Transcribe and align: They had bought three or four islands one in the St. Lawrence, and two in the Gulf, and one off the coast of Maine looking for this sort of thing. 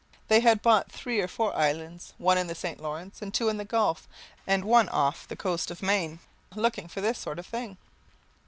They 0.29 0.39
had 0.39 0.63
bought 0.63 0.91
three 0.91 1.19
or 1.21 1.27
four 1.27 1.55
islands 1.55 2.15
one 2.17 2.39
in 2.39 2.47
the 2.47 2.55
St. 2.55 2.79
Lawrence, 2.81 3.21
and 3.21 3.31
two 3.31 3.49
in 3.49 3.57
the 3.57 3.63
Gulf, 3.65 4.07
and 4.47 4.65
one 4.65 4.89
off 4.89 5.27
the 5.27 5.35
coast 5.35 5.69
of 5.69 5.83
Maine 5.83 6.17
looking 6.55 6.87
for 6.87 7.01
this 7.01 7.19
sort 7.19 7.37
of 7.37 7.45
thing. 7.45 7.77